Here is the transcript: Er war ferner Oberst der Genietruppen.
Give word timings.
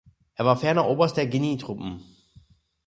Er 0.33 0.45
war 0.45 0.57
ferner 0.57 0.87
Oberst 0.89 1.15
der 1.17 1.27
Genietruppen. 1.27 2.01